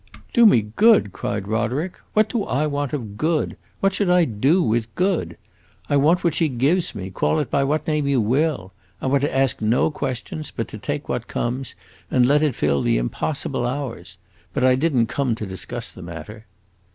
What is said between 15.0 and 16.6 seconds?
come to discuss the matter."